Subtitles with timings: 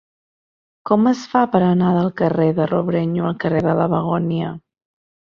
[0.89, 4.49] Com es fa per anar del carrer de Robrenyo al carrer de la Begònia?